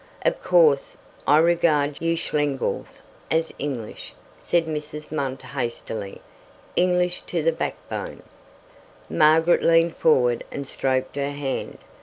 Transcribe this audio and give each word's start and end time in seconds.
"Of 0.25 0.41
course 0.41 0.97
I 1.27 1.37
regard 1.37 2.01
you 2.01 2.15
Schlegels 2.17 3.03
as 3.29 3.53
English," 3.59 4.15
said 4.35 4.65
Mrs. 4.65 5.09
Munt 5.11 5.43
hastily 5.43 6.21
"English 6.75 7.21
to 7.27 7.43
the 7.43 7.51
backbone." 7.51 8.23
Margaret 9.11 9.61
leaned 9.61 9.95
forward 9.95 10.43
and 10.51 10.65
stroked 10.65 11.17
her 11.17 11.29
hand. 11.29 11.77